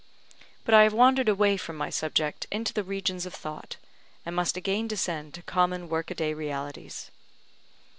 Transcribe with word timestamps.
But 0.65 0.73
I 0.73 0.81
have 0.81 0.95
wandered 0.95 1.29
away 1.29 1.57
from 1.57 1.75
my 1.77 1.91
subject 1.91 2.47
into 2.51 2.73
the 2.73 2.83
regions 2.83 3.27
of 3.27 3.35
thought, 3.35 3.75
and 4.25 4.35
must 4.35 4.57
again 4.57 4.87
descend 4.87 5.35
to 5.35 5.43
common 5.43 5.89
work 5.89 6.09
a 6.09 6.15
day 6.15 6.33
realities. 6.33 7.11